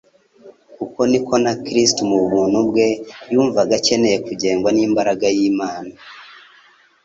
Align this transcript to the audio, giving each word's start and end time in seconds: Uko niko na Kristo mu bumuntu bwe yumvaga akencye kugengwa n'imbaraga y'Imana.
Uko 0.83 0.99
niko 1.09 1.33
na 1.43 1.53
Kristo 1.65 1.99
mu 2.09 2.15
bumuntu 2.21 2.59
bwe 2.69 2.87
yumvaga 3.31 3.73
akencye 3.79 4.15
kugengwa 4.25 4.69
n'imbaraga 4.73 5.25
y'Imana. 5.37 5.93